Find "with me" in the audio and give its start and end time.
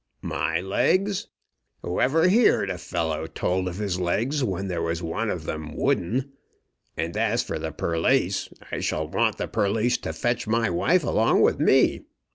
11.41-12.01